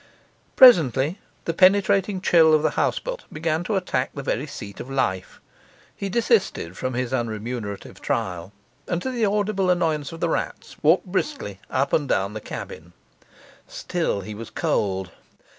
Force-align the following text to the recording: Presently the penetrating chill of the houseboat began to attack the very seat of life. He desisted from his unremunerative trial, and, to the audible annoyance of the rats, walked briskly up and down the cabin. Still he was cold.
Presently 0.55 1.19
the 1.45 1.53
penetrating 1.53 2.21
chill 2.21 2.55
of 2.55 2.63
the 2.63 2.71
houseboat 2.71 3.25
began 3.31 3.63
to 3.65 3.75
attack 3.75 4.09
the 4.15 4.23
very 4.23 4.47
seat 4.47 4.79
of 4.79 4.89
life. 4.89 5.39
He 5.95 6.09
desisted 6.09 6.75
from 6.75 6.95
his 6.95 7.13
unremunerative 7.13 8.01
trial, 8.01 8.51
and, 8.87 8.99
to 9.03 9.11
the 9.11 9.25
audible 9.25 9.69
annoyance 9.69 10.11
of 10.11 10.19
the 10.19 10.29
rats, 10.29 10.75
walked 10.81 11.05
briskly 11.05 11.59
up 11.69 11.93
and 11.93 12.09
down 12.09 12.33
the 12.33 12.41
cabin. 12.41 12.93
Still 13.67 14.21
he 14.21 14.33
was 14.33 14.49
cold. 14.49 15.11